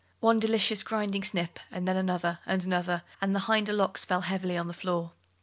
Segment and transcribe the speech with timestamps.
[0.19, 4.57] One delicious grinding snip, and then another and another, and the hinder locks fell heavily
[4.57, 5.11] on the floor.